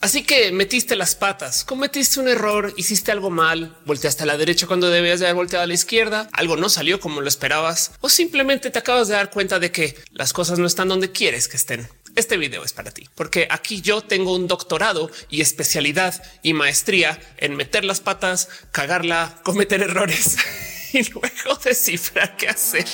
[0.00, 4.66] Así que metiste las patas, cometiste un error, hiciste algo mal, volteaste a la derecha
[4.66, 8.08] cuando debías de haber volteado a la izquierda, algo no salió como lo esperabas o
[8.08, 11.56] simplemente te acabas de dar cuenta de que las cosas no están donde quieres que
[11.56, 11.88] estén.
[12.14, 17.18] Este video es para ti, porque aquí yo tengo un doctorado y especialidad y maestría
[17.38, 20.36] en meter las patas, cagarla, cometer errores
[20.92, 22.86] y luego descifrar qué hacer.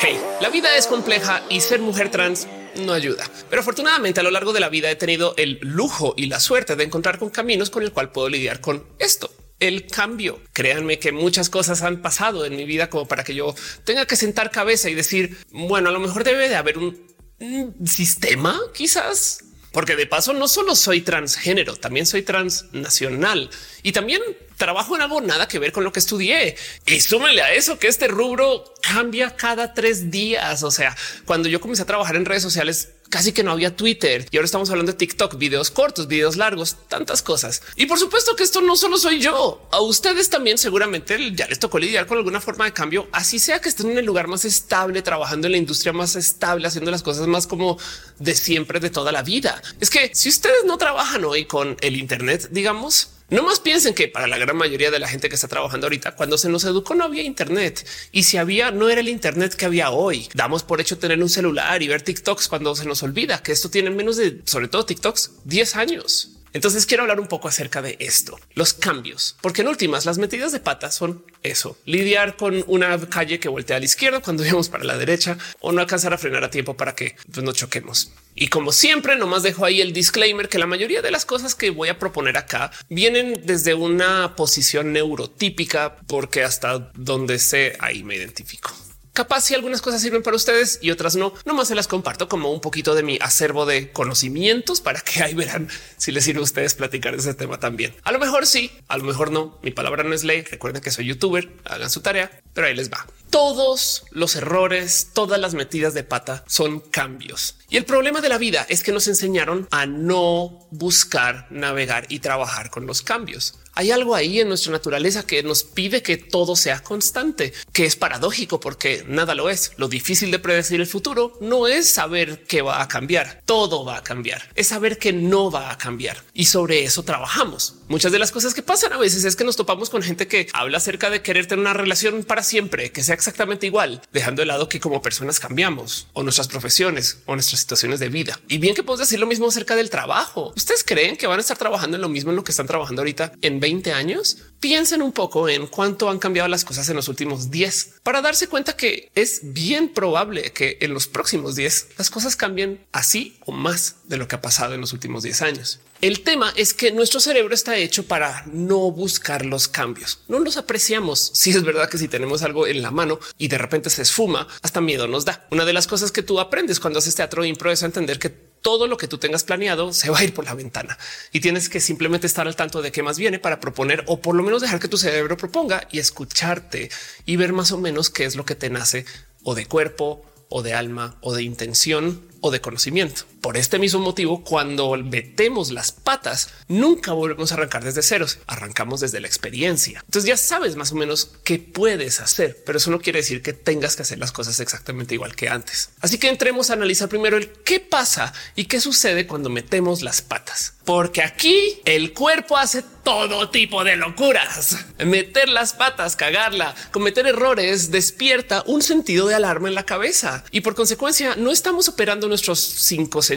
[0.00, 2.46] Hey, la vida es compleja y ser mujer trans
[2.76, 3.24] no ayuda.
[3.48, 6.76] Pero afortunadamente a lo largo de la vida he tenido el lujo y la suerte
[6.76, 10.40] de encontrar con caminos con el cual puedo lidiar con esto el cambio.
[10.52, 13.54] Créanme que muchas cosas han pasado en mi vida como para que yo
[13.84, 17.00] tenga que sentar cabeza y decir, bueno, a lo mejor debe de haber un,
[17.38, 23.50] un sistema, quizás porque de paso no solo soy transgénero, también soy transnacional
[23.82, 24.22] y también
[24.64, 26.56] trabajo en algo nada que ver con lo que estudié.
[26.86, 30.62] Y súmele a eso que este rubro cambia cada tres días.
[30.62, 30.96] O sea,
[31.26, 34.46] cuando yo comencé a trabajar en redes sociales, casi que no había Twitter y ahora
[34.46, 37.62] estamos hablando de TikTok, videos cortos, videos largos, tantas cosas.
[37.76, 41.58] Y por supuesto que esto no solo soy yo, a ustedes también seguramente ya les
[41.58, 44.44] tocó lidiar con alguna forma de cambio, así sea que estén en el lugar más
[44.44, 47.78] estable, trabajando en la industria más estable, haciendo las cosas más como
[48.18, 49.62] de siempre, de toda la vida.
[49.78, 54.08] Es que si ustedes no trabajan hoy con el Internet, digamos, no más piensen que
[54.08, 56.94] para la gran mayoría de la gente que está trabajando ahorita, cuando se nos educó
[56.94, 60.28] no había Internet y si había, no era el Internet que había hoy.
[60.34, 63.70] Damos por hecho tener un celular y ver TikToks cuando se nos olvida que esto
[63.70, 66.30] tiene menos de, sobre todo TikToks, 10 años.
[66.54, 70.52] Entonces quiero hablar un poco acerca de esto, los cambios, porque en últimas las metidas
[70.52, 74.68] de patas son eso, lidiar con una calle que voltea a la izquierda cuando íbamos
[74.68, 78.12] para la derecha o no alcanzar a frenar a tiempo para que pues, no choquemos.
[78.36, 81.70] Y como siempre, nomás dejo ahí el disclaimer que la mayoría de las cosas que
[81.70, 88.16] voy a proponer acá vienen desde una posición neurotípica, porque hasta donde sé ahí me
[88.16, 88.72] identifico.
[89.14, 92.50] Capaz si algunas cosas sirven para ustedes y otras no, nomás se las comparto como
[92.50, 96.42] un poquito de mi acervo de conocimientos para que ahí verán si les sirve a
[96.42, 97.94] ustedes platicar de ese tema también.
[98.02, 99.56] A lo mejor sí, a lo mejor no.
[99.62, 100.42] Mi palabra no es ley.
[100.42, 103.06] Recuerden que soy youtuber, hagan su tarea, pero ahí les va.
[103.30, 107.54] Todos los errores, todas las metidas de pata son cambios.
[107.70, 112.18] Y el problema de la vida es que nos enseñaron a no buscar, navegar y
[112.18, 116.56] trabajar con los cambios hay algo ahí en nuestra naturaleza que nos pide que todo
[116.56, 119.72] sea constante, que es paradójico porque nada lo es.
[119.76, 123.98] Lo difícil de predecir el futuro no es saber qué va a cambiar, todo va
[123.98, 127.76] a cambiar, es saber que no va a cambiar y sobre eso trabajamos.
[127.86, 130.48] Muchas de las cosas que pasan a veces es que nos topamos con gente que
[130.54, 134.46] habla acerca de querer tener una relación para siempre, que sea exactamente igual, dejando de
[134.46, 138.40] lado que como personas cambiamos o nuestras profesiones o nuestras situaciones de vida.
[138.48, 140.54] Y bien que podemos decir lo mismo acerca del trabajo.
[140.56, 143.02] ¿Ustedes creen que van a estar trabajando en lo mismo en lo que están trabajando
[143.02, 147.08] ahorita en 20 años, piensen un poco en cuánto han cambiado las cosas en los
[147.08, 152.08] últimos 10 para darse cuenta que es bien probable que en los próximos 10 las
[152.08, 155.80] cosas cambien así o más de lo que ha pasado en los últimos 10 años.
[156.04, 160.18] El tema es que nuestro cerebro está hecho para no buscar los cambios.
[160.28, 161.32] No los apreciamos.
[161.44, 164.46] Si es verdad que si tenemos algo en la mano y de repente se esfuma,
[164.60, 165.46] hasta miedo nos da.
[165.50, 168.86] Una de las cosas que tú aprendes cuando haces teatro impro es entender que todo
[168.86, 170.98] lo que tú tengas planeado se va a ir por la ventana
[171.32, 174.34] y tienes que simplemente estar al tanto de qué más viene para proponer o por
[174.34, 176.90] lo menos dejar que tu cerebro proponga y escucharte
[177.24, 179.06] y ver más o menos qué es lo que te nace
[179.42, 183.24] o de cuerpo o de alma o de intención o de conocimiento.
[183.44, 189.00] Por este mismo motivo, cuando metemos las patas, nunca volvemos a arrancar desde ceros, arrancamos
[189.00, 190.00] desde la experiencia.
[190.06, 193.52] Entonces ya sabes más o menos qué puedes hacer, pero eso no quiere decir que
[193.52, 195.90] tengas que hacer las cosas exactamente igual que antes.
[196.00, 200.22] Así que entremos a analizar primero el qué pasa y qué sucede cuando metemos las
[200.22, 204.78] patas, porque aquí el cuerpo hace todo tipo de locuras.
[205.04, 210.62] Meter las patas, cagarla, cometer errores despierta un sentido de alarma en la cabeza y
[210.62, 213.33] por consecuencia no estamos operando nuestros cinco sentidos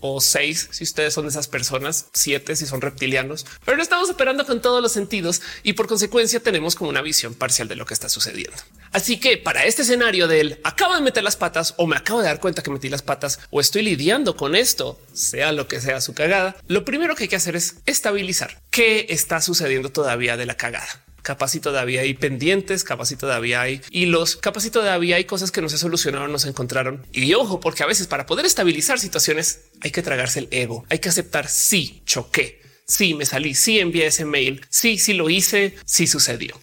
[0.00, 4.46] o seis si ustedes son esas personas, siete si son reptilianos, pero no estamos operando
[4.46, 7.94] con todos los sentidos y por consecuencia tenemos como una visión parcial de lo que
[7.94, 8.56] está sucediendo.
[8.92, 12.26] Así que para este escenario del acabo de meter las patas o me acabo de
[12.26, 16.00] dar cuenta que metí las patas o estoy lidiando con esto, sea lo que sea
[16.00, 20.46] su cagada, lo primero que hay que hacer es estabilizar qué está sucediendo todavía de
[20.46, 25.16] la cagada capaz y todavía hay pendientes, capaz y todavía hay hilos, capaz y todavía
[25.16, 27.06] hay cosas que no se solucionaron, no se encontraron.
[27.12, 31.00] Y ojo, porque a veces para poder estabilizar situaciones hay que tragarse el ego, hay
[31.00, 35.74] que aceptar si choqué, si me salí, si envié ese mail, si, si lo hice,
[35.84, 36.58] si sucedió.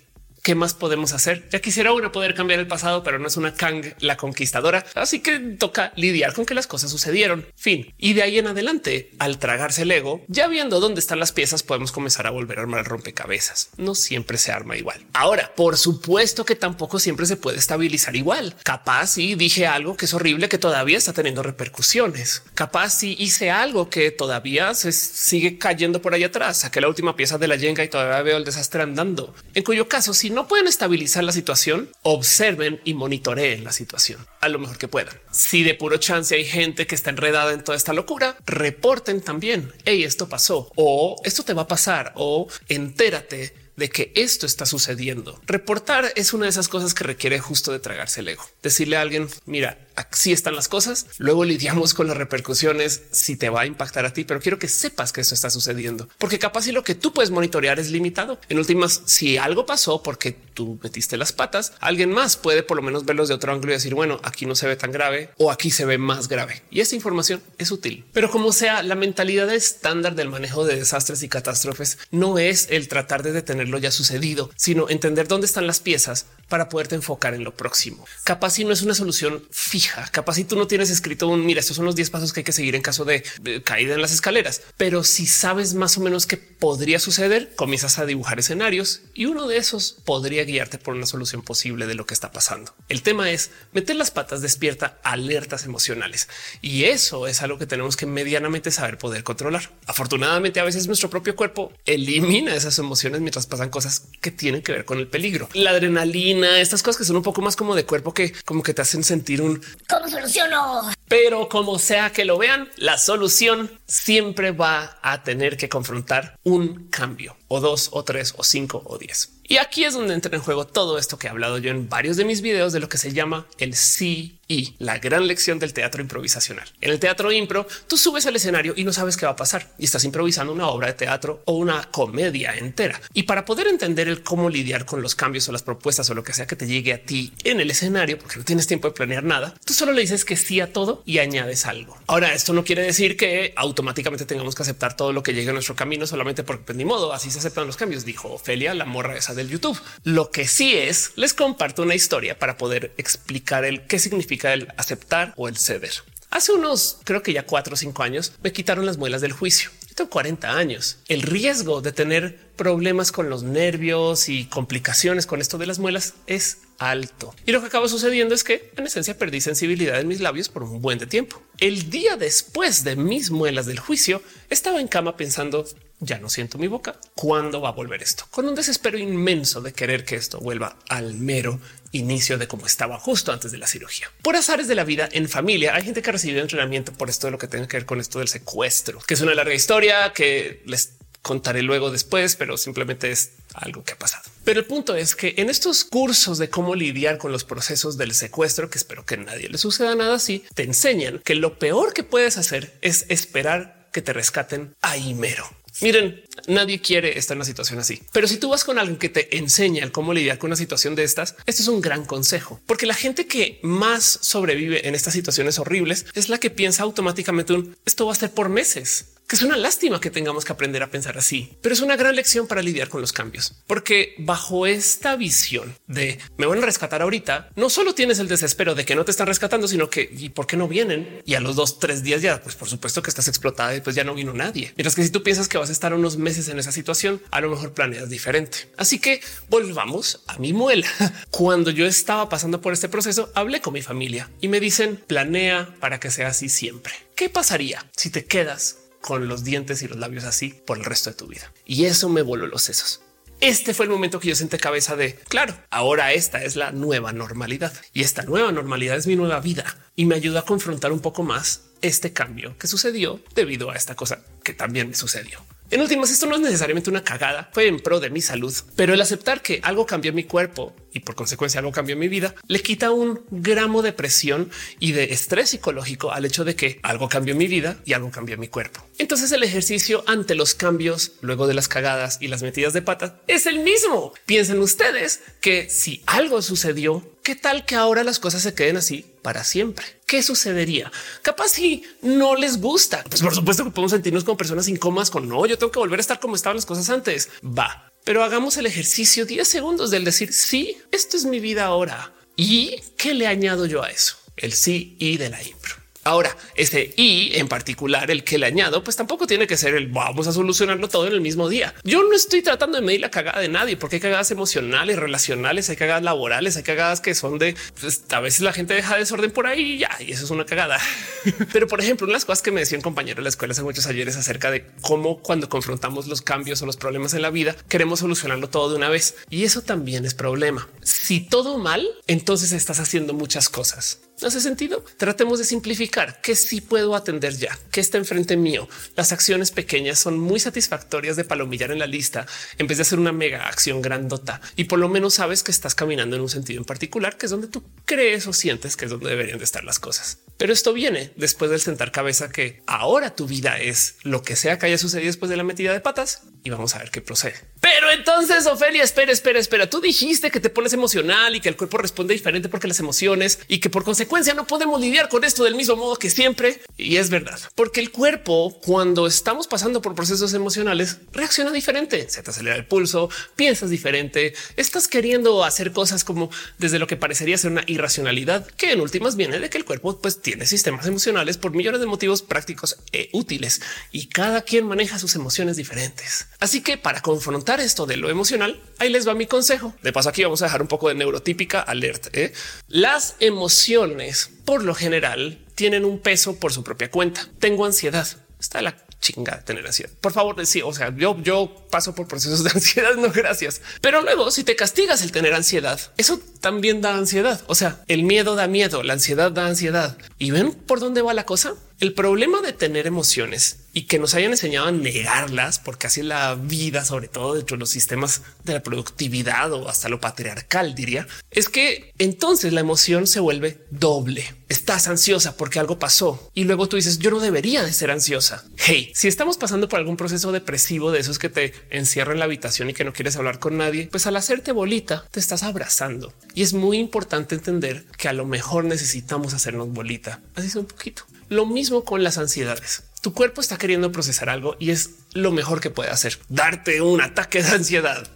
[0.46, 1.50] ¿Qué más podemos hacer?
[1.52, 4.86] Ya quisiera uno poder cambiar el pasado, pero no es una Kang la conquistadora.
[4.94, 7.48] Así que toca lidiar con que las cosas sucedieron.
[7.56, 7.96] Fin.
[7.98, 11.64] Y de ahí en adelante, al tragarse el ego, ya viendo dónde están las piezas,
[11.64, 13.72] podemos comenzar a volver a armar rompecabezas.
[13.78, 15.04] No siempre se arma igual.
[15.14, 18.56] Ahora, por supuesto que tampoco siempre se puede estabilizar igual.
[18.62, 22.44] Capaz y dije algo que es horrible que todavía está teniendo repercusiones.
[22.54, 26.60] Capaz si hice algo que todavía se sigue cayendo por ahí atrás.
[26.60, 29.34] Saqué la última pieza de la yenga y todavía veo el desastre andando.
[29.56, 34.50] En cuyo caso, si no pueden estabilizar la situación, observen y monitoreen la situación a
[34.50, 35.16] lo mejor que puedan.
[35.32, 39.74] Si de puro chance hay gente que está enredada en toda esta locura, reporten también.
[39.86, 44.66] Hey, esto pasó o esto te va a pasar o entérate de que esto está
[44.66, 45.40] sucediendo.
[45.46, 48.46] Reportar es una de esas cosas que requiere justo de tragarse el ego.
[48.62, 51.08] Decirle a alguien, mira, así están las cosas.
[51.18, 54.68] Luego lidiamos con las repercusiones si te va a impactar a ti, pero quiero que
[54.68, 58.40] sepas que esto está sucediendo, porque capaz si lo que tú puedes monitorear es limitado.
[58.50, 62.84] En últimas, si algo pasó porque tú metiste las patas, alguien más puede por lo
[62.84, 65.52] menos verlos de otro ángulo y decir, bueno, aquí no se ve tan grave o
[65.52, 66.64] aquí se ve más grave.
[66.70, 68.06] Y esta información es útil.
[68.14, 72.88] Pero como sea, la mentalidad estándar del manejo de desastres y catástrofes no es el
[72.88, 77.44] tratar de detenerlo ya sucedido, sino entender dónde están las piezas para poderte enfocar en
[77.44, 78.06] lo próximo.
[78.24, 81.60] Capaz si no es una solución fija, capaz si tú no tienes escrito un mira,
[81.60, 83.24] estos son los 10 pasos que hay que seguir en caso de
[83.64, 88.06] caída en las escaleras, pero si sabes más o menos qué podría suceder, comienzas a
[88.06, 92.14] dibujar escenarios y uno de esos podría guiarte por una solución posible de lo que
[92.14, 92.74] está pasando.
[92.90, 96.30] El tema es meter las patas despierta alertas emocionales
[96.62, 99.72] y eso es algo que tenemos que medianamente saber poder controlar.
[99.86, 104.72] Afortunadamente, a veces nuestro propio cuerpo elimina esas emociones mientras pasan cosas que tienen que
[104.72, 105.50] ver con el peligro.
[105.54, 108.74] La adrenalina estas cosas que son un poco más como de cuerpo que como que
[108.74, 110.92] te hacen sentir un cómo soluciono.
[111.08, 116.88] Pero como sea que lo vean, la solución siempre va a tener que confrontar un
[116.90, 119.32] cambio o dos o tres o cinco o diez.
[119.48, 122.18] Y aquí es donde entra en juego todo esto que he hablado yo en varios
[122.18, 125.74] de mis videos de lo que se llama el sí y la gran lección del
[125.74, 126.68] teatro improvisacional.
[126.82, 129.72] En el teatro impro, tú subes al escenario y no sabes qué va a pasar
[129.78, 133.00] y estás improvisando una obra de teatro o una comedia entera.
[133.14, 136.24] Y para poder entender el cómo lidiar con los cambios o las propuestas o lo
[136.24, 138.94] que sea que te llegue a ti en el escenario, porque no tienes tiempo de
[138.94, 141.98] planear nada, tú solo le dices que sí a todo y añades algo.
[142.08, 145.54] Ahora, esto no quiere decir que automáticamente tengamos que aceptar todo lo que llegue a
[145.54, 148.86] nuestro camino solamente porque pues, ni modo, así se aceptan los cambios, dijo Ofelia, la
[148.86, 149.80] morra esa del YouTube.
[150.04, 154.68] Lo que sí es, les comparto una historia para poder explicar el qué significa el
[154.78, 155.94] aceptar o el ceder.
[156.36, 159.70] Hace unos, creo que ya cuatro o cinco años, me quitaron las muelas del juicio.
[159.88, 160.98] Yo tengo 40 años.
[161.08, 166.14] El riesgo de tener problemas con los nervios y complicaciones con esto de las muelas
[166.28, 167.34] es alto.
[167.46, 170.64] Y lo que acaba sucediendo es que en esencia perdí sensibilidad en mis labios por
[170.64, 171.42] un buen de tiempo.
[171.60, 175.66] El día después de mis muelas del juicio, estaba en cama pensando
[176.00, 176.96] ya no siento mi boca.
[177.16, 178.26] ¿Cuándo va a volver esto?
[178.30, 181.60] Con un desespero inmenso de querer que esto vuelva al mero
[181.92, 184.12] inicio de cómo estaba justo antes de la cirugía.
[184.22, 187.28] Por azares de la vida en familia, hay gente que ha recibido entrenamiento por esto
[187.28, 190.12] de lo que tiene que ver con esto del secuestro, que es una larga historia
[190.14, 194.24] que les contaré luego después, pero simplemente es algo que ha pasado.
[194.44, 198.14] Pero el punto es que en estos cursos de cómo lidiar con los procesos del
[198.14, 202.04] secuestro, que espero que nadie le suceda nada así, te enseñan que lo peor que
[202.04, 205.50] puedes hacer es esperar que te rescaten ahí mero.
[205.82, 209.10] Miren, nadie quiere estar en una situación así, pero si tú vas con alguien que
[209.10, 212.86] te enseña cómo lidiar con una situación de estas, esto es un gran consejo, porque
[212.86, 217.76] la gente que más sobrevive en estas situaciones horribles es la que piensa automáticamente un
[217.86, 220.90] esto va a ser por meses que es una lástima que tengamos que aprender a
[220.90, 225.16] pensar así, pero es una gran lección para lidiar con los cambios, porque bajo esta
[225.16, 229.06] visión de me van a rescatar ahorita, no solo tienes el desespero de que no
[229.06, 232.04] te están rescatando, sino que y por qué no vienen y a los dos, tres
[232.04, 234.74] días ya, pues por supuesto que estás explotada y pues ya no vino nadie.
[234.76, 237.42] Mientras que si tú piensas que vas a estar unos meses en esa situación, a
[237.42, 238.70] lo mejor planeas diferente.
[238.78, 240.88] Así que volvamos a mi muela.
[241.32, 245.76] Cuando yo estaba pasando por este proceso, hablé con mi familia y me dicen planea
[245.80, 246.94] para que sea así siempre.
[247.16, 251.12] ¿Qué pasaría si te quedas con los dientes y los labios así por el resto
[251.12, 251.54] de tu vida.
[251.64, 253.02] Y eso me voló los sesos.
[253.40, 257.14] Este fue el momento que yo senté cabeza de claro, ahora esta es la nueva
[257.14, 261.02] normalidad y esta nueva normalidad es mi nueva vida y me ayuda a confrontar un
[261.02, 265.40] poco más este cambio que sucedió debido a esta cosa que también me sucedió.
[265.70, 268.94] En últimas, esto no es necesariamente una cagada, fue en pro de mi salud, pero
[268.94, 272.08] el aceptar que algo cambió en mi cuerpo y por consecuencia algo cambió en mi
[272.08, 274.50] vida, le quita un gramo de presión
[274.80, 278.10] y de estrés psicológico al hecho de que algo cambió en mi vida y algo
[278.12, 278.82] cambió en mi cuerpo.
[278.98, 283.12] Entonces el ejercicio ante los cambios, luego de las cagadas y las metidas de patas,
[283.28, 284.14] es el mismo.
[284.26, 289.06] Piensen ustedes que si algo sucedió, ¿qué tal que ahora las cosas se queden así
[289.22, 289.86] para siempre?
[290.08, 290.94] ¿Qué sucedería?
[291.24, 293.04] Capaz si no les gusta.
[293.10, 296.00] Pues por supuesto que podemos sentirnos como personas incómodas con no, yo tengo que volver
[296.00, 297.30] a estar como estaban las cosas antes.
[297.44, 302.14] Va, pero hagamos el ejercicio 10 segundos del decir sí, esto es mi vida ahora.
[302.38, 304.18] ¿Y qué le añado yo a eso?
[304.38, 305.76] El sí y de la impro.
[306.08, 309.88] Ahora, ese y en particular, el que le añado, pues tampoco tiene que ser el
[309.88, 311.74] vamos a solucionarlo todo en el mismo día.
[311.84, 315.68] Yo no estoy tratando de medir la cagada de nadie, porque hay cagadas emocionales, relacionales,
[315.72, 319.32] hay cagadas laborales, hay cagadas que son de pues, a veces la gente deja desorden
[319.32, 320.80] por ahí y ya, y eso es una cagada.
[321.52, 323.64] Pero por ejemplo, una de las cosas que me decían compañeros de la escuela hace
[323.64, 327.56] muchos ayeres acerca de cómo cuando confrontamos los cambios o los problemas en la vida,
[327.68, 329.16] queremos solucionarlo todo de una vez.
[329.32, 330.70] Y eso también es problema.
[330.84, 334.02] Si todo mal, entonces estás haciendo muchas cosas.
[334.22, 334.84] ¿No hace sentido?
[334.98, 338.68] Tratemos de simplificar que sí puedo atender ya, que está enfrente mío.
[338.96, 342.26] Las acciones pequeñas son muy satisfactorias de palomillar en la lista
[342.58, 344.40] en vez de hacer una mega acción grandota.
[344.56, 347.32] Y por lo menos sabes que estás caminando en un sentido en particular, que es
[347.32, 350.20] donde tú crees o sientes que es donde deberían de estar las cosas.
[350.38, 354.58] Pero esto viene después del sentar cabeza que ahora tu vida es lo que sea
[354.58, 357.34] que haya sucedido después de la metida de patas y vamos a ver qué procede.
[357.60, 359.68] Pero entonces, Ofelia, espera, espera, espera.
[359.68, 363.40] Tú dijiste que te pones emocional y que el cuerpo responde diferente porque las emociones
[363.48, 366.62] y que por consecuencia no podemos lidiar con esto del mismo modo que siempre.
[366.78, 372.08] Y es verdad, porque el cuerpo, cuando estamos pasando por procesos emocionales, reacciona diferente.
[372.10, 376.96] Se te acelera el pulso, piensas diferente, estás queriendo hacer cosas como desde lo que
[376.96, 380.86] parecería ser una irracionalidad, que en últimas viene de que el cuerpo pues tiene sistemas
[380.86, 383.62] emocionales por millones de motivos prácticos e útiles
[383.92, 386.28] y cada quien maneja sus emociones diferentes.
[386.40, 389.74] Así que para confrontar esto de lo emocional, ahí les va mi consejo.
[389.82, 392.10] De paso, aquí vamos a dejar un poco de neurotípica alerta.
[392.14, 392.34] ¿eh?
[392.68, 397.28] Las emociones, por lo general, tienen un peso por su propia cuenta.
[397.40, 398.08] Tengo ansiedad.
[398.40, 399.92] Está la chinga tener ansiedad.
[400.02, 403.62] Por favor, sí, o sea, yo, yo paso por procesos de ansiedad, no gracias.
[403.82, 407.42] Pero luego, si te castigas el tener ansiedad, eso también da ansiedad.
[407.48, 409.98] O sea, el miedo da miedo, la ansiedad da ansiedad.
[410.18, 411.54] ¿Y ven por dónde va la cosa?
[411.80, 416.34] El problema de tener emociones y que nos hayan enseñado a negarlas, porque así la
[416.36, 421.06] vida, sobre todo dentro de los sistemas de la productividad o hasta lo patriarcal, diría,
[421.30, 424.34] es que entonces la emoción se vuelve doble.
[424.48, 428.46] Estás ansiosa porque algo pasó y luego tú dices yo no debería de ser ansiosa.
[428.56, 432.26] Hey, si estamos pasando por algún proceso depresivo de esos que te encierra en la
[432.26, 436.14] habitación y que no quieres hablar con nadie, pues al hacerte bolita te estás abrazando
[436.34, 440.22] y es muy importante entender que a lo mejor necesitamos hacernos bolita.
[440.34, 441.04] Así es un poquito.
[441.28, 442.84] Lo mismo con las ansiedades.
[443.06, 446.18] Tu cuerpo está queriendo procesar algo y es lo mejor que puede hacer.
[446.28, 448.08] Darte un ataque de ansiedad.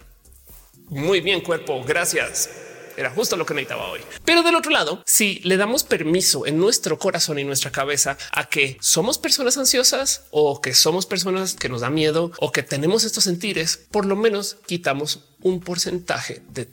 [0.88, 1.84] Muy bien, cuerpo.
[1.84, 2.50] Gracias.
[2.96, 4.00] Era justo lo que necesitaba hoy.
[4.24, 8.48] Pero del otro lado, si le damos permiso en nuestro corazón y nuestra cabeza a
[8.48, 13.04] que somos personas ansiosas o que somos personas que nos da miedo o que tenemos
[13.04, 16.68] estos sentires, por lo menos quitamos un porcentaje de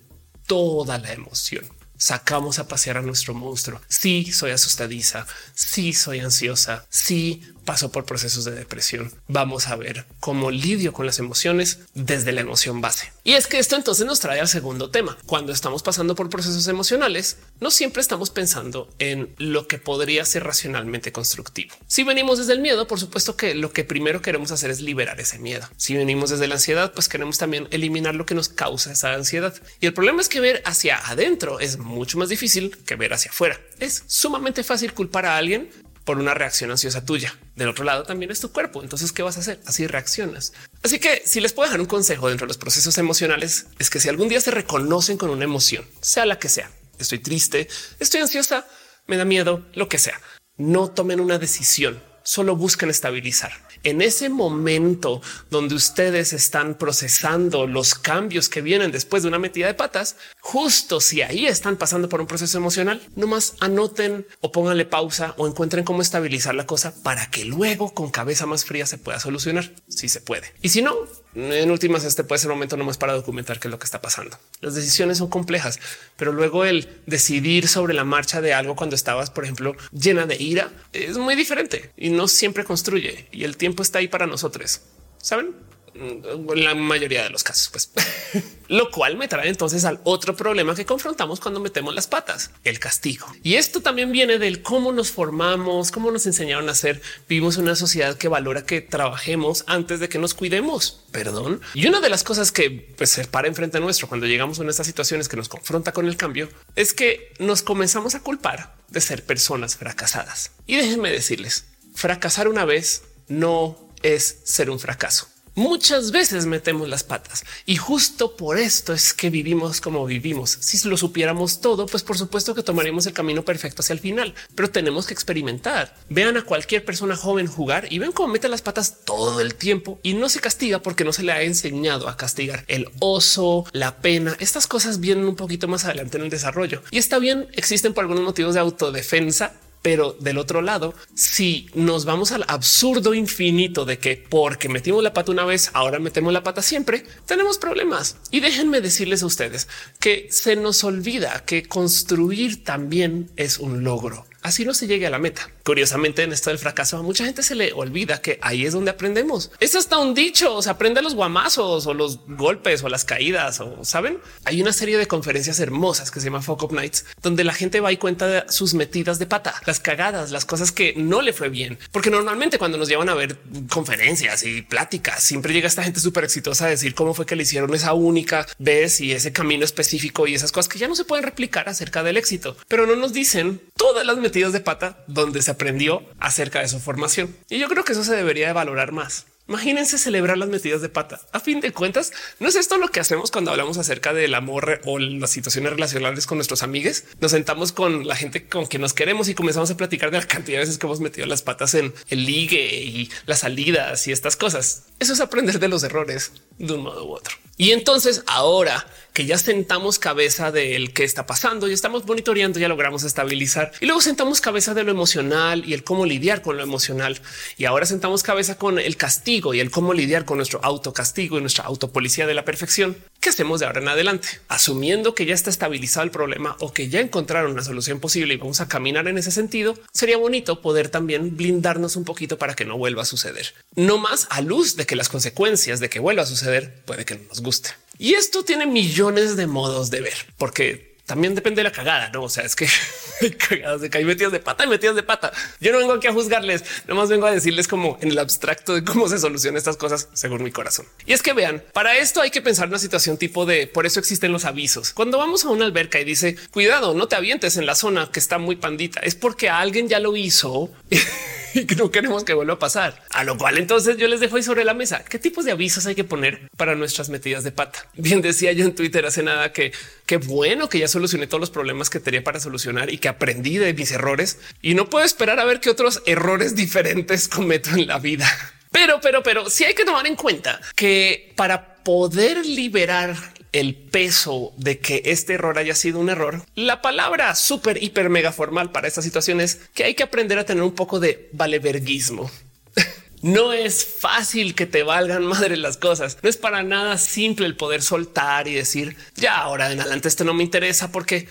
[0.48, 3.82] toda la emoción sacamos a pasear a nuestro monstruo.
[3.88, 5.26] Sí, soy asustadiza.
[5.54, 6.86] Sí, soy ansiosa.
[6.90, 9.12] Sí, paso por procesos de depresión.
[9.28, 13.12] Vamos a ver cómo lidio con las emociones desde la emoción base.
[13.26, 15.18] Y es que esto entonces nos trae al segundo tema.
[15.26, 20.46] Cuando estamos pasando por procesos emocionales, no siempre estamos pensando en lo que podría ser
[20.46, 21.76] racionalmente constructivo.
[21.88, 25.20] Si venimos desde el miedo, por supuesto que lo que primero queremos hacer es liberar
[25.20, 25.68] ese miedo.
[25.76, 29.54] Si venimos desde la ansiedad, pues queremos también eliminar lo que nos causa esa ansiedad.
[29.82, 33.32] Y el problema es que ver hacia adentro es mucho más difícil que ver hacia
[33.32, 33.60] afuera.
[33.82, 35.70] Es sumamente fácil culpar a alguien
[36.06, 37.38] por una reacción ansiosa tuya.
[37.58, 38.84] Del otro lado también es tu cuerpo.
[38.84, 39.60] Entonces, ¿qué vas a hacer?
[39.66, 40.54] Así reaccionas.
[40.84, 44.00] Así que si les puedo dejar un consejo dentro de los procesos emocionales, es que
[44.00, 47.68] si algún día se reconocen con una emoción, sea la que sea, estoy triste,
[48.00, 48.68] estoy ansiosa,
[49.08, 50.22] me da miedo, lo que sea,
[50.58, 57.96] no tomen una decisión, solo busquen estabilizar en ese momento donde ustedes están procesando los
[57.96, 62.22] cambios que vienen después de una metida de patas, justo si ahí están pasando por
[62.22, 67.30] un proceso emocional, nomás anoten o pónganle pausa o encuentren cómo estabilizar la cosa para
[67.30, 70.54] que luego con cabeza más fría se pueda solucionar si se puede.
[70.62, 70.96] Y si no,
[71.38, 74.01] en últimas, este puede ser un momento nomás para documentar qué es lo que está
[74.01, 74.38] pasando.
[74.60, 75.79] Las decisiones son complejas,
[76.15, 80.36] pero luego el decidir sobre la marcha de algo cuando estabas, por ejemplo, llena de
[80.41, 84.82] ira es muy diferente y no siempre construye y el tiempo está ahí para nosotros.
[85.20, 85.67] Saben?
[86.00, 87.92] En la mayoría de los casos, pues
[88.68, 92.80] lo cual me trae entonces al otro problema que confrontamos cuando metemos las patas, el
[92.80, 93.27] castigo.
[93.44, 97.01] Y esto también viene del cómo nos formamos, cómo nos enseñaron a hacer.
[97.27, 101.04] Vivimos una sociedad que valora que trabajemos antes de que nos cuidemos.
[101.12, 101.62] Perdón.
[101.74, 104.88] Y una de las cosas que pues, se para enfrente nuestro cuando llegamos a estas
[104.88, 109.25] situaciones que nos confronta con el cambio es que nos comenzamos a culpar de ser
[109.25, 110.51] personas fracasadas.
[110.66, 115.27] Y déjenme decirles, fracasar una vez no es ser un fracaso
[115.58, 120.52] Muchas veces metemos las patas y justo por esto es que vivimos como vivimos.
[120.52, 124.36] Si lo supiéramos todo, pues por supuesto que tomaríamos el camino perfecto hacia el final,
[124.54, 125.96] pero tenemos que experimentar.
[126.10, 130.00] Vean a cualquier persona joven jugar y ven cómo mete las patas todo el tiempo
[130.04, 133.98] y no se castiga porque no se le ha enseñado a castigar el oso, la
[133.98, 134.38] pena.
[134.40, 137.48] Estas cosas vienen un poquito más adelante en el desarrollo y está bien.
[137.54, 139.54] Existen por algunos motivos de autodefensa
[139.88, 145.13] pero del otro lado, si nos vamos al absurdo infinito de que porque metimos la
[145.13, 148.17] pata una vez, ahora metemos la pata siempre, tenemos problemas.
[148.29, 149.70] Y déjenme decirles a ustedes
[150.01, 155.10] que se nos olvida que construir también es un logro así no se llegue a
[155.10, 155.50] la meta.
[155.63, 158.92] Curiosamente, en esto del fracaso, a mucha gente se le olvida que ahí es donde
[158.92, 159.51] aprendemos.
[159.60, 163.84] Es hasta un dicho, se aprende los guamazos o los golpes o las caídas o
[163.84, 164.20] saben.
[164.46, 167.80] Hay una serie de conferencias hermosas que se llama Fuck Up Nights, donde la gente
[167.80, 171.34] va y cuenta de sus metidas de pata, las cagadas, las cosas que no le
[171.34, 171.77] fue bien.
[171.92, 173.38] Porque normalmente cuando nos llevan a ver
[173.70, 177.44] conferencias y pláticas, siempre llega esta gente súper exitosa a decir cómo fue que le
[177.44, 181.06] hicieron esa única vez y ese camino específico y esas cosas que ya no se
[181.06, 185.41] pueden replicar acerca del éxito, pero no nos dicen todas las metidas de pata donde
[185.41, 187.36] se aprendió acerca de su formación.
[187.50, 189.25] Y yo creo que eso se debería de valorar más.
[189.48, 191.22] Imagínense celebrar las metidas de pata.
[191.32, 194.82] A fin de cuentas, no es esto lo que hacemos cuando hablamos acerca del amor
[194.84, 197.06] o las situaciones relacionales con nuestros amigos.
[197.22, 200.27] Nos sentamos con la gente con quien nos queremos y comenzamos a platicar de la
[200.27, 204.12] cantidad de veces que hemos metido las patas en el ligue y las salidas y
[204.12, 204.88] estas cosas.
[205.00, 207.36] Eso es aprender de los errores de un modo u otro.
[207.58, 212.68] Y entonces ahora que ya sentamos cabeza del que está pasando y estamos monitoreando, ya
[212.68, 216.62] logramos estabilizar y luego sentamos cabeza de lo emocional y el cómo lidiar con lo
[216.62, 217.20] emocional.
[217.58, 221.42] Y ahora sentamos cabeza con el castigo y el cómo lidiar con nuestro autocastigo y
[221.42, 222.96] nuestra autopolicía de la perfección.
[223.28, 224.30] ¿Qué hacemos de ahora en adelante?
[224.48, 228.38] Asumiendo que ya está estabilizado el problema o que ya encontraron una solución posible y
[228.38, 232.64] vamos a caminar en ese sentido, sería bonito poder también blindarnos un poquito para que
[232.64, 233.54] no vuelva a suceder.
[233.76, 237.16] No más a luz de que las consecuencias de que vuelva a suceder puede que
[237.16, 237.72] no nos guste.
[237.98, 242.24] Y esto tiene millones de modos de ver, porque también depende de la cagada, no?
[242.24, 242.68] O sea, es que
[243.22, 245.32] hay cagadas de que hay metidas de pata y metidas de pata.
[245.62, 248.84] Yo no vengo aquí a juzgarles, nomás vengo a decirles como en el abstracto de
[248.84, 250.86] cómo se solucionan estas cosas según mi corazón.
[251.06, 254.02] Y es que vean, para esto hay que pensar una situación tipo de por eso
[254.02, 254.92] existen los avisos.
[254.92, 258.20] Cuando vamos a una alberca y dice cuidado, no te avientes en la zona que
[258.20, 260.70] está muy pandita, es porque alguien ya lo hizo
[261.70, 263.02] y no queremos que vuelva a pasar.
[263.10, 265.86] A lo cual entonces yo les dejo ahí sobre la mesa qué tipos de avisos
[265.86, 267.88] hay que poner para nuestras metidas de pata.
[267.96, 269.72] Bien decía yo en Twitter hace nada que
[270.06, 273.58] qué bueno que ya solucioné todos los problemas que tenía para solucionar y que aprendí
[273.58, 277.88] de mis errores y no puedo esperar a ver qué otros errores diferentes cometo en
[277.88, 278.28] la vida.
[278.72, 283.15] Pero, pero, pero sí hay que tomar en cuenta que para poder liberar
[283.52, 288.32] el peso de que este error haya sido un error, la palabra súper, hiper, mega
[288.32, 292.30] formal para esta situación es que hay que aprender a tener un poco de valeverguismo.
[293.24, 296.20] No es fácil que te valgan madre las cosas.
[296.22, 300.24] No es para nada simple el poder soltar y decir ya ahora en adelante esto
[300.24, 301.28] no me interesa porque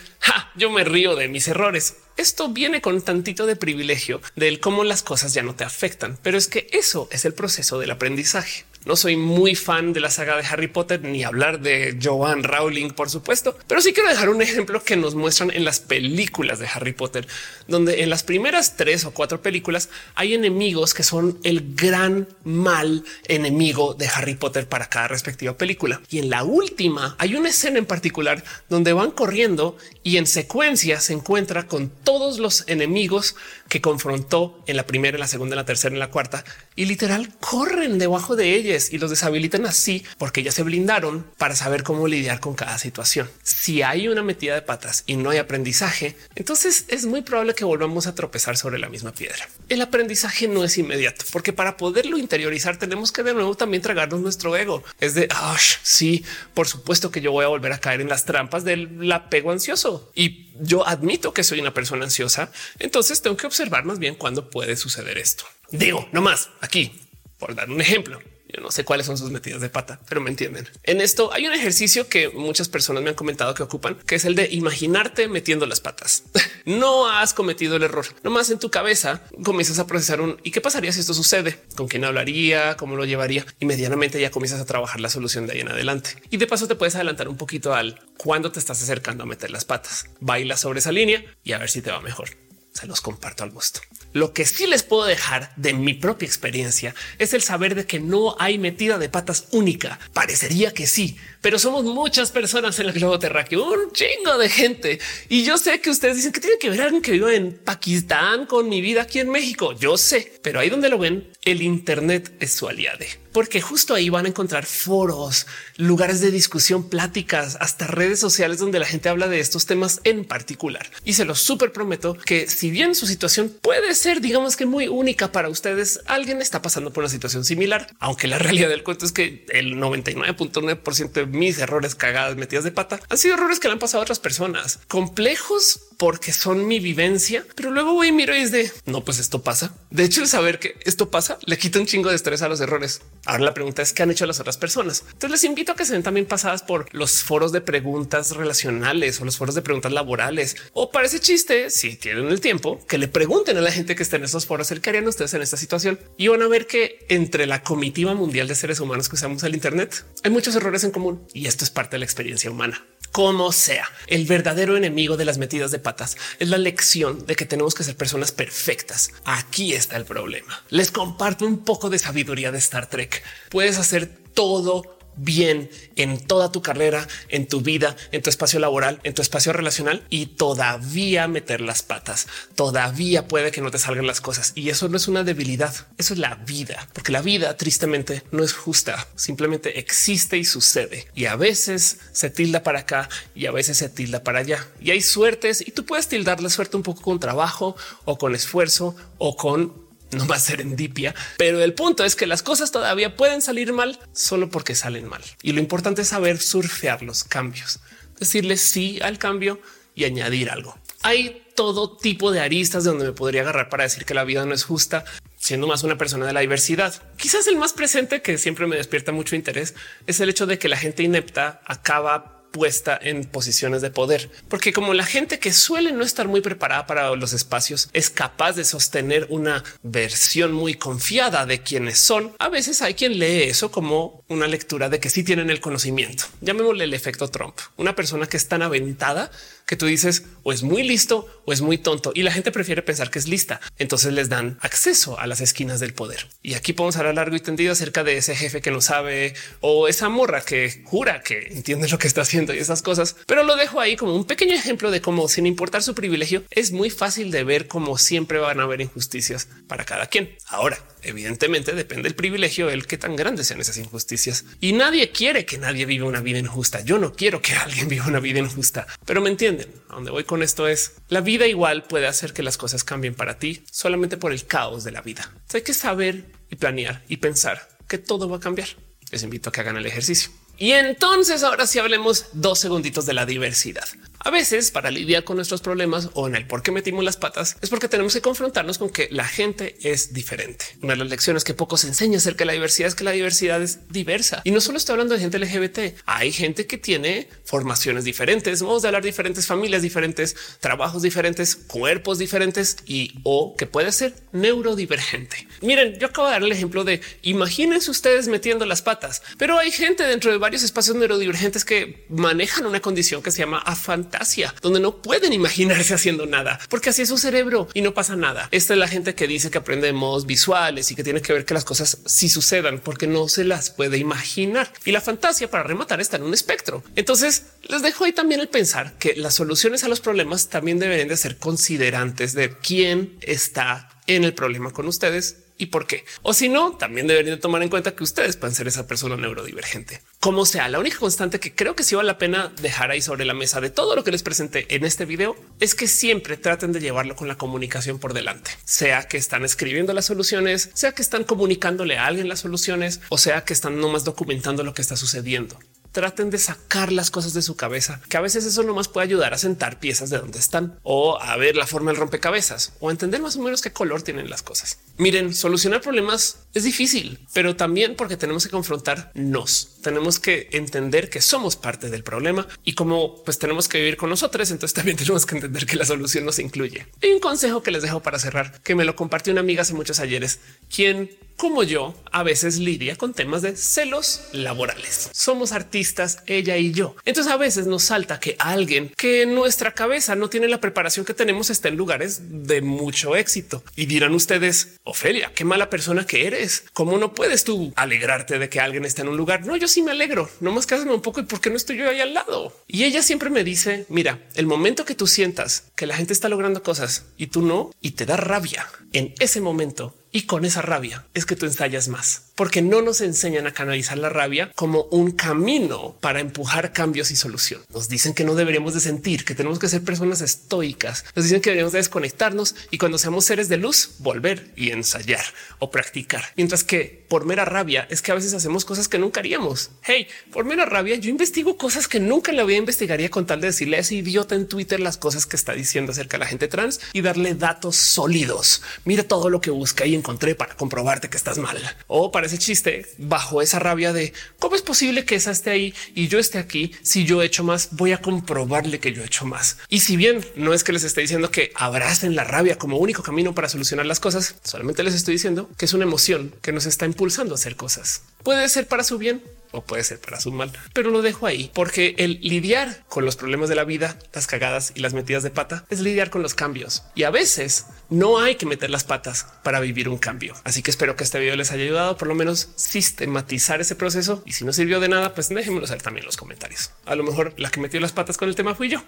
[0.56, 1.96] yo me río de mis errores.
[2.16, 6.38] Esto viene con tantito de privilegio del cómo las cosas ya no te afectan, pero
[6.38, 8.64] es que eso es el proceso del aprendizaje.
[8.86, 12.90] No soy muy fan de la saga de Harry Potter ni hablar de Joan Rowling,
[12.90, 16.68] por supuesto, pero sí quiero dejar un ejemplo que nos muestran en las películas de
[16.68, 17.26] Harry Potter,
[17.66, 23.02] donde en las primeras tres o cuatro películas hay enemigos que son el gran mal
[23.26, 26.00] enemigo de Harry Potter para cada respectiva película.
[26.08, 31.00] Y en la última hay una escena en particular donde van corriendo y en secuencia
[31.00, 33.34] se encuentra con todos los enemigos
[33.68, 36.44] que confrontó en la primera, en la segunda, en la tercera, en la cuarta
[36.76, 38.54] y literal corren debajo de
[38.92, 43.30] y los deshabilitan así porque ya se blindaron para saber cómo lidiar con cada situación.
[43.42, 47.64] Si hay una metida de patas y no hay aprendizaje, entonces es muy probable que
[47.64, 49.48] volvamos a tropezar sobre la misma piedra.
[49.68, 54.20] El aprendizaje no es inmediato porque para poderlo interiorizar tenemos que de nuevo también tragarnos
[54.20, 54.84] nuestro ego.
[55.00, 58.24] Es de ah, sí, por supuesto que yo voy a volver a caer en las
[58.24, 62.50] trampas del apego ansioso y yo admito que soy una persona ansiosa.
[62.78, 65.44] Entonces tengo que observar más bien cuándo puede suceder esto.
[65.70, 66.92] Digo, no más aquí,
[67.38, 68.20] por dar un ejemplo.
[68.48, 70.68] Yo no sé cuáles son sus metidas de pata, pero me entienden.
[70.84, 74.24] En esto hay un ejercicio que muchas personas me han comentado que ocupan, que es
[74.24, 76.24] el de imaginarte metiendo las patas.
[76.64, 78.06] no has cometido el error.
[78.22, 81.58] No más en tu cabeza comienzas a procesar un y qué pasaría si esto sucede,
[81.74, 85.54] con quién hablaría, cómo lo llevaría y medianamente ya comienzas a trabajar la solución de
[85.54, 86.10] ahí en adelante.
[86.30, 89.50] Y de paso te puedes adelantar un poquito al cuando te estás acercando a meter
[89.50, 90.06] las patas.
[90.20, 92.45] Baila sobre esa línea y a ver si te va mejor.
[92.76, 93.80] Se los comparto al gusto.
[94.12, 98.00] Lo que sí les puedo dejar de mi propia experiencia es el saber de que
[98.00, 99.98] no hay metida de patas única.
[100.12, 105.00] Parecería que sí, pero somos muchas personas en el globo terráqueo, un chingo de gente.
[105.30, 108.44] Y yo sé que ustedes dicen que tiene que ver alguien que vive en Pakistán
[108.44, 109.72] con mi vida aquí en México.
[109.72, 114.08] Yo sé, pero ahí donde lo ven, el Internet es su aliade porque justo ahí
[114.08, 115.46] van a encontrar foros,
[115.76, 120.24] lugares de discusión, pláticas, hasta redes sociales donde la gente habla de estos temas en
[120.24, 120.88] particular.
[121.04, 124.88] Y se los súper prometo que si bien su situación puede ser, digamos que muy
[124.88, 129.04] única para ustedes, alguien está pasando por una situación similar, aunque la realidad del cuento
[129.04, 133.68] es que el 99.9% de mis errores cagadas metidas de pata han sido errores que
[133.68, 138.12] le han pasado a otras personas complejos porque son mi vivencia, pero luego voy y
[138.12, 139.74] miro y es de no, pues esto pasa.
[139.90, 142.60] De hecho, el saber que esto pasa le quita un chingo de estrés a los
[142.60, 143.02] errores.
[143.26, 145.04] Ahora la pregunta es qué han hecho las otras personas.
[145.06, 149.20] Entonces les invito a que se den también pasadas por los foros de preguntas relacionales
[149.20, 150.56] o los foros de preguntas laborales.
[150.72, 154.02] O para ese chiste, si tienen el tiempo, que le pregunten a la gente que
[154.02, 155.98] está en esos foros el qué harían ustedes en esta situación.
[156.16, 159.54] Y van a ver que entre la comitiva mundial de seres humanos que usamos el
[159.54, 162.84] Internet hay muchos errores en común y esto es parte de la experiencia humana
[163.16, 163.90] como sea.
[164.08, 167.82] El verdadero enemigo de las metidas de patas es la lección de que tenemos que
[167.82, 169.10] ser personas perfectas.
[169.24, 170.62] Aquí está el problema.
[170.68, 173.22] Les comparto un poco de sabiduría de Star Trek.
[173.48, 179.00] Puedes hacer todo bien en toda tu carrera, en tu vida, en tu espacio laboral,
[179.02, 182.26] en tu espacio relacional y todavía meter las patas.
[182.54, 185.74] Todavía puede que no te salgan las cosas y eso no es una debilidad.
[185.98, 189.06] Eso es la vida, porque la vida tristemente no es justa.
[189.16, 193.88] Simplemente existe y sucede y a veces se tilda para acá y a veces se
[193.88, 197.20] tilda para allá y hay suertes y tú puedes tildar la suerte un poco con
[197.20, 202.16] trabajo o con esfuerzo o con no va a ser endipia, pero el punto es
[202.16, 205.22] que las cosas todavía pueden salir mal solo porque salen mal.
[205.42, 207.80] Y lo importante es saber surfear los cambios,
[208.18, 209.60] decirle sí al cambio
[209.94, 210.78] y añadir algo.
[211.02, 214.44] Hay todo tipo de aristas de donde me podría agarrar para decir que la vida
[214.44, 215.04] no es justa,
[215.36, 216.94] siendo más una persona de la diversidad.
[217.16, 219.74] Quizás el más presente que siempre me despierta mucho interés
[220.06, 224.72] es el hecho de que la gente inepta acaba puesta en posiciones de poder, porque
[224.72, 228.64] como la gente que suele no estar muy preparada para los espacios es capaz de
[228.64, 234.24] sostener una versión muy confiada de quienes son, a veces hay quien lee eso como
[234.28, 236.24] una lectura de que sí tienen el conocimiento.
[236.40, 239.30] Llamémosle el efecto Trump, una persona que es tan aventada
[239.66, 242.82] que tú dices o es muy listo o es muy tonto y la gente prefiere
[242.82, 243.60] pensar que es lista.
[243.78, 246.28] Entonces les dan acceso a las esquinas del poder.
[246.42, 249.88] Y aquí podemos hablar largo y tendido acerca de ese jefe que no sabe o
[249.88, 253.16] esa morra que jura que entiende lo que está haciendo y esas cosas.
[253.26, 256.72] Pero lo dejo ahí como un pequeño ejemplo de cómo sin importar su privilegio es
[256.72, 260.36] muy fácil de ver cómo siempre van a haber injusticias para cada quien.
[260.46, 264.44] Ahora, evidentemente depende del privilegio, el que tan grandes sean esas injusticias.
[264.60, 266.80] Y nadie quiere que nadie viva una vida injusta.
[266.82, 269.68] Yo no quiero que alguien viva una vida injusta, pero me entienden.
[269.88, 273.14] A donde voy con esto es la vida igual puede hacer que las cosas cambien
[273.14, 275.32] para ti solamente por el caos de la vida.
[275.54, 278.68] hay que saber y planear y pensar que todo va a cambiar.
[279.10, 280.30] Les invito a que hagan el ejercicio.
[280.58, 283.86] Y entonces ahora sí hablemos dos segunditos de la diversidad.
[284.26, 287.56] A veces para lidiar con nuestros problemas o en el por qué metimos las patas
[287.60, 290.64] es porque tenemos que confrontarnos con que la gente es diferente.
[290.82, 293.12] Una de las lecciones que poco se enseña acerca de la diversidad es que la
[293.12, 296.02] diversidad es diversa y no solo estoy hablando de gente LGBT.
[296.06, 302.18] Hay gente que tiene formaciones diferentes, modos de hablar diferentes, familias diferentes, trabajos diferentes, cuerpos
[302.18, 305.46] diferentes y o que puede ser neurodivergente.
[305.62, 309.70] Miren, yo acabo de dar el ejemplo de imagínense ustedes metiendo las patas, pero hay
[309.70, 314.15] gente dentro de varios espacios neurodivergentes que manejan una condición que se llama afantasía
[314.62, 318.48] donde no pueden imaginarse haciendo nada, porque así es su cerebro y no pasa nada.
[318.50, 321.32] Esta es la gente que dice que aprende de modos visuales y que tiene que
[321.32, 324.72] ver que las cosas sí sucedan porque no se las puede imaginar.
[324.84, 326.82] Y la fantasía para rematar está en un espectro.
[326.96, 331.08] Entonces les dejo ahí también el pensar que las soluciones a los problemas también deberían
[331.08, 336.04] de ser considerantes de quién está en el problema con ustedes y por qué.
[336.22, 340.02] O si no, también deberían tomar en cuenta que ustedes pueden ser esa persona neurodivergente.
[340.20, 343.24] Como sea, la única constante que creo que sí vale la pena dejar ahí sobre
[343.24, 346.72] la mesa de todo lo que les presenté en este video es que siempre traten
[346.72, 351.02] de llevarlo con la comunicación por delante, sea que están escribiendo las soluciones, sea que
[351.02, 354.96] están comunicándole a alguien las soluciones o sea que están nomás documentando lo que está
[354.96, 355.58] sucediendo
[355.96, 359.32] traten de sacar las cosas de su cabeza, que a veces eso nomás puede ayudar
[359.32, 363.22] a sentar piezas de donde están o a ver la forma del rompecabezas o entender
[363.22, 364.78] más o menos qué color tienen las cosas.
[364.98, 371.10] Miren, solucionar problemas es difícil, pero también porque tenemos que confrontar nos tenemos que entender
[371.10, 374.96] que somos parte del problema y como pues tenemos que vivir con nosotros, entonces también
[374.96, 376.86] tenemos que entender que la solución nos incluye.
[377.02, 379.74] Hay un consejo que les dejo para cerrar, que me lo compartió una amiga hace
[379.74, 380.40] muchos ayeres,
[380.74, 385.10] quien como yo, a veces lidia con temas de celos laborales.
[385.12, 386.96] Somos artistas, ella y yo.
[387.04, 391.04] Entonces a veces nos salta que alguien que en nuestra cabeza no tiene la preparación
[391.04, 393.62] que tenemos está en lugares de mucho éxito.
[393.76, 396.45] Y dirán ustedes, Ofelia, qué mala persona que eres.
[396.72, 399.44] ¿Cómo no puedes tú alegrarte de que alguien está en un lugar?
[399.44, 400.28] No, yo sí me alegro.
[400.40, 402.52] No más que un poco y por qué no estoy yo ahí al lado.
[402.66, 406.28] Y ella siempre me dice, mira, el momento que tú sientas que la gente está
[406.28, 410.62] logrando cosas y tú no, y te da rabia, en ese momento Y con esa
[410.62, 414.84] rabia es que tú ensayas más, porque no nos enseñan a canalizar la rabia como
[414.84, 417.60] un camino para empujar cambios y solución.
[417.72, 421.04] Nos dicen que no deberíamos de sentir, que tenemos que ser personas estoicas.
[421.14, 425.24] Nos dicen que deberíamos de desconectarnos y cuando seamos seres de luz, volver y ensayar
[425.58, 426.24] o practicar.
[426.36, 429.70] Mientras que por mera rabia es que a veces hacemos cosas que nunca haríamos.
[429.82, 433.40] Hey, por mera rabia yo investigo cosas que nunca en la vida investigaría con tal
[433.40, 436.26] de decirle a ese idiota en Twitter las cosas que está diciendo acerca de la
[436.26, 438.62] gente trans y darle datos sólidos.
[438.84, 441.58] Mira todo lo que busca y encontré para comprobarte que estás mal.
[441.88, 445.74] O para ese chiste, bajo esa rabia de cómo es posible que esa esté ahí
[445.96, 446.72] y yo esté aquí.
[446.82, 449.58] Si yo he hecho más, voy a comprobarle que yo he hecho más.
[449.68, 453.02] Y si bien no es que les esté diciendo que abracen la rabia como único
[453.02, 456.66] camino para solucionar las cosas, solamente les estoy diciendo que es una emoción que nos
[456.66, 458.02] está impulsando a hacer cosas.
[458.22, 459.22] Puede ser para su bien
[459.56, 463.16] o puede ser para su mal, pero lo dejo ahí porque el lidiar con los
[463.16, 466.34] problemas de la vida, las cagadas y las metidas de pata es lidiar con los
[466.34, 470.34] cambios y a veces no hay que meter las patas para vivir un cambio.
[470.44, 474.22] Así que espero que este video les haya ayudado por lo menos sistematizar ese proceso
[474.26, 476.70] y si no sirvió de nada, pues déjenmelo saber también en los comentarios.
[476.84, 478.82] A lo mejor la que metió las patas con el tema fui yo.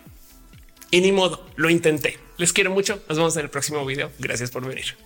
[0.90, 2.18] Y ni modo, lo intenté.
[2.38, 3.02] Les quiero mucho.
[3.08, 4.10] Nos vemos en el próximo video.
[4.18, 4.96] Gracias por venir.